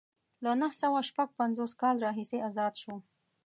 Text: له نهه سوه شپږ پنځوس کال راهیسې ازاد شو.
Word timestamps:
له 0.43 0.51
نهه 0.61 0.73
سوه 0.81 0.99
شپږ 1.09 1.29
پنځوس 1.39 1.71
کال 1.81 1.95
راهیسې 2.05 2.37
ازاد 2.49 2.73
شو. 2.81 2.95